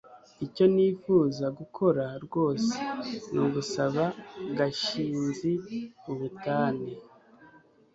icyo 0.45 0.65
nifuza 0.73 1.45
gukora 1.59 2.05
rwose 2.25 2.73
ni 3.31 3.39
ugusaba 3.45 4.05
gashinzi 4.57 5.51
ubutane 6.11 6.91